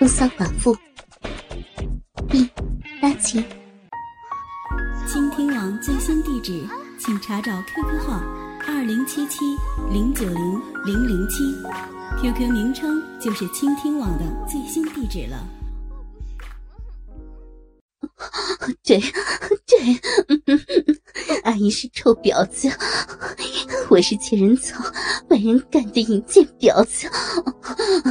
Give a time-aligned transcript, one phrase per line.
[0.00, 0.74] 风骚寡妇，
[2.30, 2.48] 第
[3.02, 3.44] 八集。
[5.06, 6.66] 倾听网最新地址，
[6.98, 8.18] 请查找 QQ 号
[8.66, 9.40] 二零七七
[9.92, 11.54] 零九零零零七
[12.18, 15.46] ，QQ 名称就是倾听网的最新地址了。
[18.82, 18.98] 对
[19.66, 19.78] 对，
[20.88, 20.89] 阿
[21.60, 22.70] 姨是臭婊子，
[23.90, 24.82] 我是贱人草，
[25.28, 27.06] 万人干的淫贱婊子，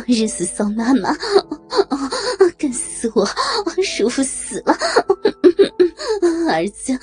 [0.06, 1.12] 日死骚妈妈，
[2.60, 3.28] 干死我，
[3.84, 4.78] 舒服死了。
[6.48, 6.96] 儿子，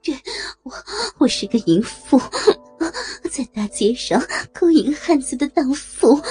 [0.00, 0.14] 对
[0.62, 0.72] 我，
[1.18, 2.20] 我是个淫妇，
[3.28, 4.22] 在大街上
[4.54, 6.22] 勾引汉子的荡妇。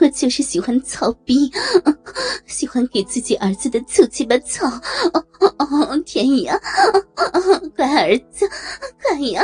[0.00, 1.50] 我就是喜欢操逼，
[2.46, 4.70] 喜欢给自己儿子的粗鸡巴操。
[6.04, 6.58] 天呀，
[7.76, 8.48] 乖儿子，
[9.02, 9.42] 快呀！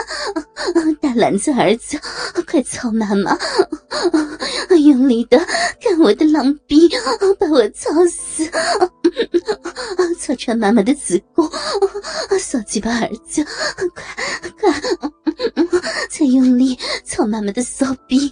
[1.01, 2.01] 大篮子儿子，
[2.47, 3.37] 快操妈妈！
[4.85, 5.39] 用力的
[5.81, 6.89] 干我的狼逼，
[7.39, 8.49] 把我操死！
[10.19, 11.51] 操穿妈妈的子宫，
[12.39, 13.45] 骚鸡巴儿子，
[13.95, 15.74] 快快！
[16.11, 18.31] 再用力操妈妈的骚逼，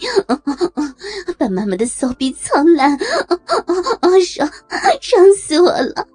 [1.38, 2.98] 把妈妈的骚逼操烂，
[4.26, 4.50] 爽
[5.00, 6.06] 爽死我了！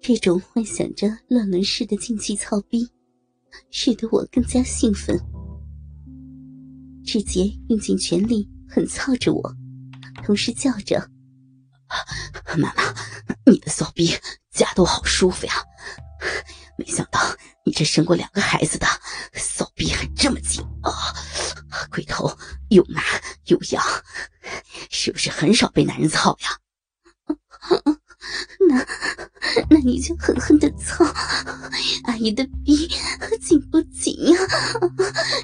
[0.00, 2.88] 这种幻想着乱伦式的禁忌操逼，
[3.70, 5.18] 使得我更加兴奋。
[7.04, 9.54] 志杰用尽全力狠操着我，
[10.24, 11.08] 同时叫着
[12.58, 12.74] ：“妈妈，
[13.46, 14.10] 你的骚逼
[14.50, 15.54] 夹得我好舒服呀！”
[16.76, 17.20] 没想到
[17.64, 18.86] 你这生过两个孩子的
[19.32, 21.14] 手臂还这么紧啊！
[21.90, 22.36] 龟头
[22.68, 23.02] 又麻
[23.46, 23.82] 又痒，
[24.90, 26.58] 是不是很少被男人操呀？
[28.68, 28.86] 那
[29.70, 31.04] 那你就狠狠的操
[32.04, 32.88] 阿姨的逼，
[33.40, 34.38] 紧不紧呀？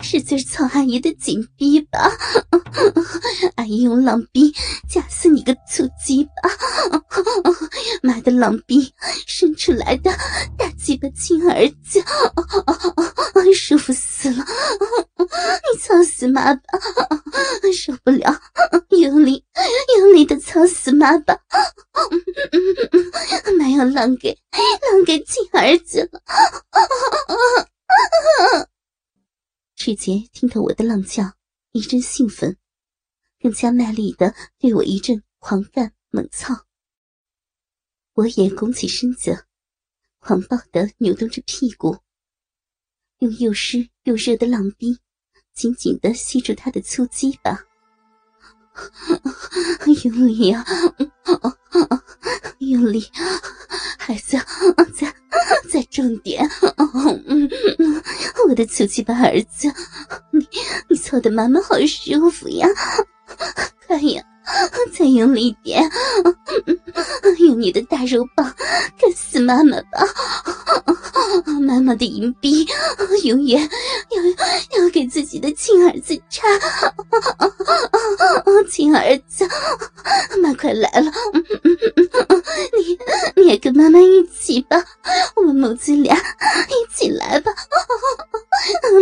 [0.02, 2.10] 使劲操阿姨的紧逼吧！
[3.56, 4.52] 阿姨用狼逼
[4.88, 6.30] 夹死你个粗鸡巴！
[8.02, 8.92] 妈的狼逼
[9.26, 10.10] 生出来的
[10.56, 12.02] 大鸡巴亲儿子，
[13.54, 14.44] 舒服死了！
[15.72, 16.62] 你操死妈吧！
[17.72, 18.40] 受不了，
[18.90, 19.44] 用力
[19.98, 21.40] 用力的操死妈吧！
[23.58, 26.20] 妈要浪给浪给亲儿子了！
[29.76, 31.32] 志杰听到我的浪叫，
[31.72, 32.56] 一阵兴奋，
[33.40, 36.66] 更加卖力的对我一阵狂干猛操。
[38.14, 39.46] 我也拱起身子，
[40.18, 41.98] 狂暴的扭动着屁股，
[43.18, 44.98] 用又湿又热的浪逼
[45.54, 47.58] 紧紧的吸住他的粗鸡巴，
[50.04, 50.64] 用力啊！
[52.58, 53.04] 用力，
[53.98, 54.36] 孩子，
[54.94, 55.14] 再
[55.70, 56.48] 再重点！
[58.48, 59.68] 我的粗鸡巴儿子，
[60.32, 60.46] 你
[60.88, 62.66] 你操的妈妈好舒服呀！
[63.86, 64.22] 快呀，
[64.92, 65.82] 再用力点！
[67.38, 68.54] 用你的大肉棒
[68.98, 70.06] 干死妈妈吧！
[71.60, 72.66] 妈妈的银币
[73.24, 73.60] 永远
[74.10, 76.46] 要要给自己的亲儿子插！
[78.68, 79.48] 亲儿子，
[80.42, 81.10] 妈快来了！
[83.34, 84.84] 你你也跟妈妈一起吧，
[85.36, 87.52] 我们母子俩一起来吧！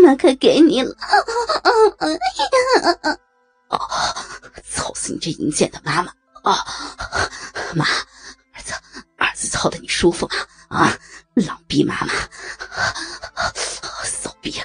[0.03, 0.95] 妈快给你了！
[5.13, 6.13] 你这淫贱的妈妈！
[6.43, 6.65] 啊，
[7.75, 7.85] 妈，
[8.53, 8.73] 儿子，
[9.17, 10.35] 儿子操的你舒服吗？
[10.69, 10.99] 啊，
[11.35, 12.13] 狼逼妈妈，
[14.05, 14.63] 骚逼，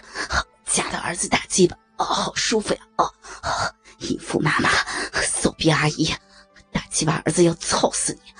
[0.66, 2.82] 夹的儿子大鸡巴，哦，好舒服呀！
[2.98, 3.12] 哦，
[4.00, 4.70] 淫妇妈妈，
[5.22, 6.14] 骚逼阿姨，
[6.72, 8.34] 大鸡巴儿子要操死你，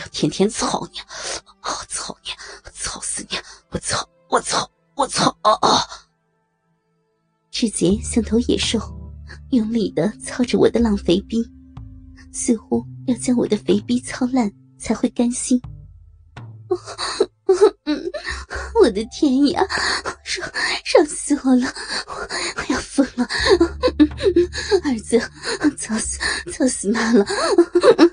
[0.00, 1.00] 要天天操你，
[1.62, 2.30] 哦，操你，
[2.72, 3.38] 操死你！
[3.70, 5.36] 我操，我操，我操！
[5.42, 5.80] 哦哦，
[7.50, 8.78] 志杰像头野兽，
[9.50, 11.42] 用力的操着我的浪肥逼，
[12.32, 15.60] 似乎要将我的肥逼操烂才会甘心。
[18.82, 19.66] 我的天呀，
[20.22, 20.46] 爽
[20.84, 21.66] 爽死我了！
[22.56, 23.26] 我要疯了！
[24.84, 25.18] 儿子，
[25.78, 26.18] 操死
[26.52, 27.26] 操死妈了！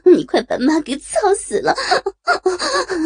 [0.05, 1.75] 你快把妈给操死了！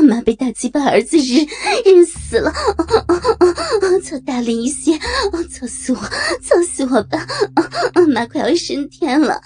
[0.07, 1.43] 妈被大鸡巴儿子日
[1.83, 2.53] 日死了！
[4.09, 4.97] 操大力一些！
[5.51, 5.99] 操死我！
[6.41, 7.19] 操死我吧！
[7.93, 9.39] 啊 妈快要升天了！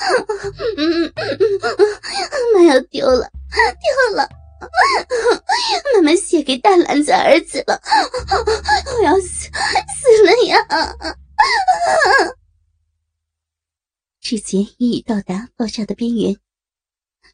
[2.55, 4.25] 妈要丢了，丢了！
[5.95, 7.77] 妈妈写给大篮子儿子了，
[8.97, 9.51] 我要死死
[10.25, 10.57] 了呀！
[14.21, 16.37] 志杰已已到达爆炸的边缘，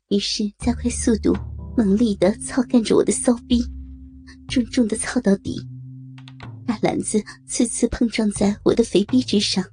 [0.07, 1.37] 于是加快速度，
[1.77, 3.63] 猛力的操干着我的骚逼，
[4.47, 5.61] 重重的操到底，
[6.69, 9.65] 大篮子次次碰撞在我的肥逼之上。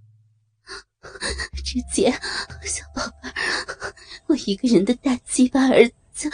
[1.62, 2.10] 师姐，
[2.64, 3.94] 小宝贝儿，
[4.28, 6.30] 我一个人的大鸡巴儿子，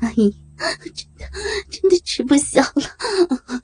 [0.00, 0.36] 阿姨
[0.82, 1.30] 真的
[1.70, 3.62] 真的吃不消了，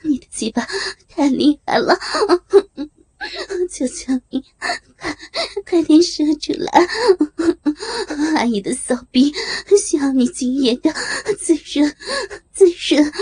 [0.00, 0.66] 你的鸡巴
[1.06, 1.94] 太厉害了，
[3.70, 5.14] 求求你，快
[5.66, 6.88] 快点射出来，
[8.36, 9.30] 阿姨的骚逼
[9.78, 10.90] 需要你今夜的
[11.38, 11.94] 滋润
[12.52, 13.12] 滋润，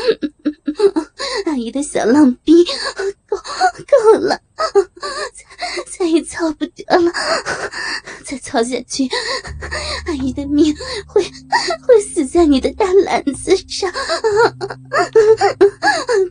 [1.46, 2.64] 阿姨的小浪逼
[3.26, 4.40] 够够了。
[4.56, 7.12] 再再也操不得了，
[8.24, 9.08] 再操下去，
[10.06, 10.72] 阿姨的命
[11.06, 11.20] 会
[11.86, 13.92] 会死在你的大篮子上。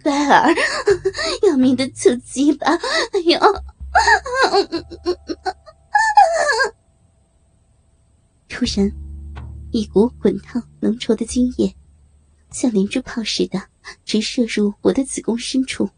[0.01, 0.55] 乖儿，
[1.45, 2.67] 要命的粗鸡巴！
[3.11, 3.37] 哎呦！
[8.47, 8.89] 突然，
[9.71, 11.75] 一股滚烫浓稠的精液，
[12.53, 13.67] 像连珠炮似的
[14.05, 15.89] 直射入我的子宫深处。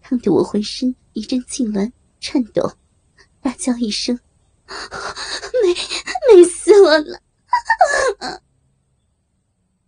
[0.00, 2.78] 烫得我浑身一阵痉挛、颤抖，
[3.42, 4.18] 大叫一声
[5.62, 5.74] ：“美
[6.34, 7.20] 美死我了！”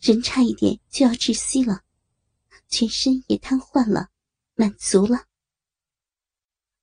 [0.00, 1.82] 人差一点就要窒息了，
[2.68, 4.08] 全身也瘫痪了，
[4.54, 5.26] 满足了。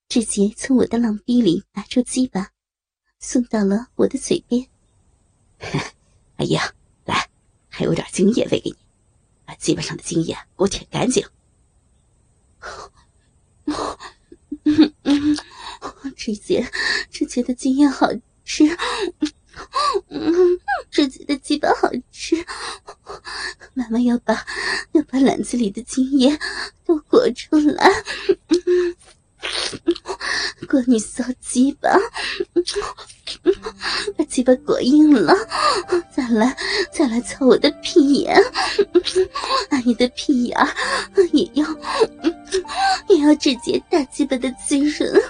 [0.08, 2.52] 志杰从我的浪逼里拿出鸡巴，
[3.20, 4.68] 送到了我的嘴边。
[6.38, 6.74] 哎呀，
[7.70, 8.76] 还有点精液喂给你，
[9.46, 11.26] 把鸡巴上的精液给我舔干净。
[14.66, 15.38] 嗯嗯，
[16.16, 16.70] 志杰，
[17.10, 18.08] 志杰的经验好
[18.44, 18.66] 吃，
[20.10, 20.60] 嗯，
[20.92, 22.36] 志杰的鸡巴好吃，
[23.74, 24.46] 妈妈要把
[24.92, 26.38] 要把篮子里的精液
[26.86, 27.90] 都裹出来，
[30.68, 31.90] 裹你骚鸡巴，
[34.18, 35.34] 把鸡巴裹硬了，
[36.12, 36.56] 再来
[36.92, 38.40] 再来操我的屁眼，
[39.70, 40.58] 把你的屁眼
[41.32, 41.66] 也要。
[43.08, 45.22] 也要直接大鸡巴的滋润，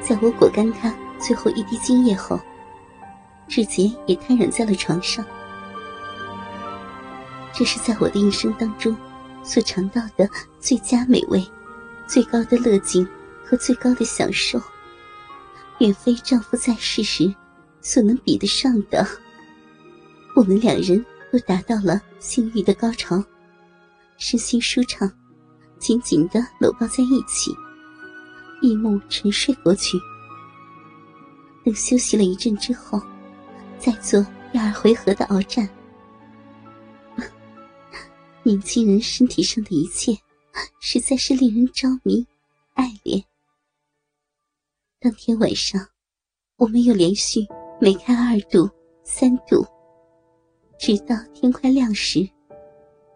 [0.00, 2.40] 在我裹干他最后一滴精液后，
[3.48, 5.24] 志杰也瘫软在了床上。
[7.56, 8.96] 这是在我的一生当中
[9.44, 10.28] 所尝到的
[10.58, 11.42] 最佳美味、
[12.06, 13.06] 最高的乐境
[13.44, 14.60] 和最高的享受，
[15.78, 17.32] 远非丈夫在世时
[17.80, 19.06] 所能比得上的。
[20.34, 23.22] 我们两人都达到了性欲的高潮，
[24.16, 25.08] 身心舒畅，
[25.78, 27.52] 紧紧的搂抱在一起，
[28.60, 29.96] 闭目沉睡过去。
[31.64, 33.00] 等休息了一阵之后，
[33.78, 35.68] 再做第二回合的鏖战。
[38.46, 40.12] 年轻人身体上的一切，
[40.78, 42.26] 实在是令人着迷、
[42.74, 43.24] 爱恋。
[45.00, 45.80] 当天晚上，
[46.56, 47.40] 我们又连续
[47.80, 48.68] 每开二度、
[49.02, 49.66] 三度。
[50.78, 52.20] 直到天快亮时，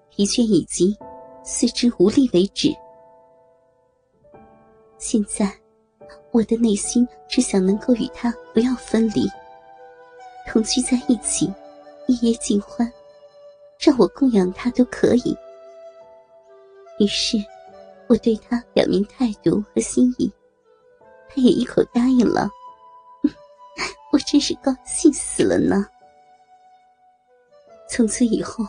[0.09, 0.97] 疲倦已极，
[1.45, 2.75] 四肢无力为止。
[4.97, 5.55] 现在，
[6.33, 9.29] 我的内心只想能够与他不要分离，
[10.47, 11.53] 同居在一起，
[12.07, 12.91] 一夜尽欢，
[13.79, 15.37] 让我供养他都可以。
[16.99, 17.39] 于是，
[18.09, 20.31] 我对他表明态度和心意，
[21.29, 22.51] 他也一口答应了。
[24.13, 25.87] 我真是高兴死了呢。
[27.89, 28.65] 从此以后，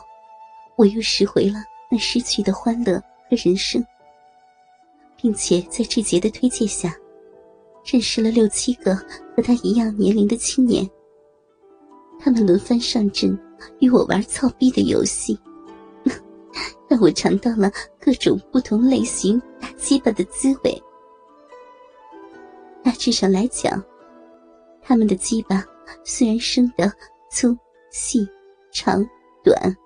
[0.76, 1.58] 我又拾回了
[1.90, 2.94] 那失去的欢乐
[3.28, 3.84] 和人生，
[5.16, 6.94] 并且在志杰的推荐下，
[7.84, 8.94] 认识了六七个
[9.34, 10.88] 和他一样年龄的青年。
[12.22, 13.36] 他们轮番上阵，
[13.78, 15.38] 与我玩操逼的游戏，
[16.86, 20.82] 让我尝到了各种不同类型打鸡巴的滋味。
[22.84, 23.82] 大致上来讲，
[24.82, 25.64] 他们的鸡巴
[26.04, 26.92] 虽然生的
[27.30, 27.56] 粗
[27.90, 28.28] 细。
[28.72, 29.04] 长、
[29.42, 29.76] 短，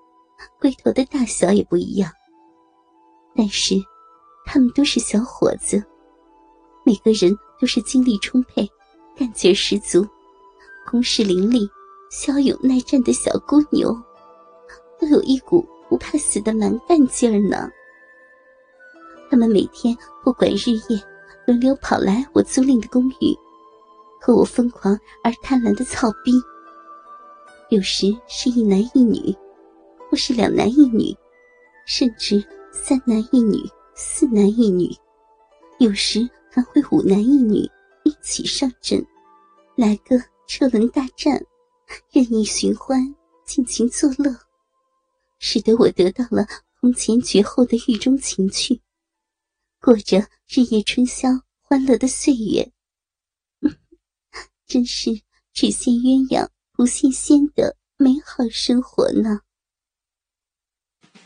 [0.59, 2.11] 龟头的大小也不一样。
[3.35, 3.73] 但是，
[4.45, 5.83] 他们都是小伙子，
[6.85, 8.69] 每个人都是精力充沛、
[9.17, 10.07] 干劲十足、
[10.85, 11.67] 攻势凌厉、
[12.09, 13.93] 骁勇耐战的小姑牛，
[14.99, 17.69] 都有一股不怕死的蛮干劲儿呢。
[19.29, 21.01] 他们每天不管日夜，
[21.47, 23.35] 轮流跑来我租赁的公寓，
[24.21, 26.31] 和我疯狂而贪婪的操逼。
[27.69, 29.35] 有时是一男一女，
[30.09, 31.13] 或是两男一女，
[31.85, 33.57] 甚至三男一女、
[33.95, 34.95] 四男一女，
[35.79, 37.69] 有时还会五男一女
[38.03, 39.03] 一起上阵，
[39.75, 40.15] 来个
[40.47, 41.43] 车轮大战，
[42.11, 44.35] 任意寻欢，尽情作乐，
[45.39, 46.45] 使得我得到了
[46.79, 48.81] 空前绝后的狱中情趣，
[49.81, 51.29] 过着日夜春宵、
[51.61, 52.71] 欢乐的岁月，
[54.67, 55.11] 真是
[55.53, 56.47] 只羡鸳鸯。
[56.77, 59.39] 不羡仙的美好生活呢。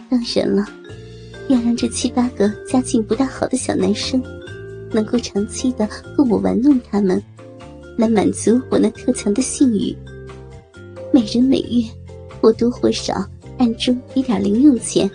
[0.07, 0.63] 当然了，
[1.49, 4.21] 要让这七八个家境不大好的小男生，
[4.91, 7.19] 能够长期的供我玩弄他们，
[7.97, 9.97] 来满足我那特强的性欲。
[11.11, 11.83] 每人每月
[12.41, 13.25] 或多或少
[13.57, 15.09] 暗中给点零用钱，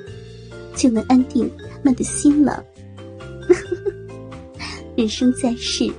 [0.75, 2.63] 就能安定他们的心了。
[4.97, 5.91] 人生在世，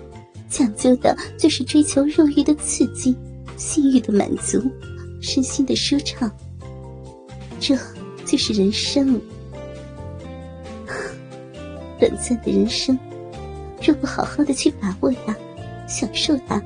[0.49, 3.15] 讲究的就是追求肉欲的刺激、
[3.57, 4.61] 性欲的满足、
[5.21, 6.31] 身心的舒畅。
[7.59, 7.77] 这
[8.25, 9.19] 就是人生。
[11.97, 12.97] 短暂的人生，
[13.81, 15.35] 若不好好的去把握它、
[15.87, 16.61] 享受它，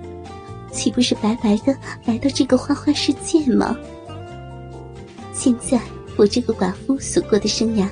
[0.72, 3.78] 岂不是白白的来到这个花花世界吗？
[5.34, 5.80] 现在
[6.18, 7.88] 我这个寡妇所过的生涯，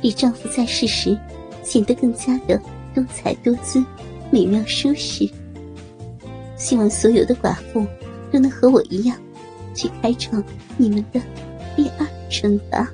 [0.00, 1.18] 比丈夫在世时
[1.62, 2.60] 显得更加的
[2.94, 3.84] 多彩多姿、
[4.30, 5.28] 美妙舒适。
[6.56, 7.86] 希望所有的寡妇
[8.32, 9.16] 都能和我一样，
[9.74, 10.42] 去开创
[10.76, 11.20] 你们的
[11.76, 12.92] 第二春吧。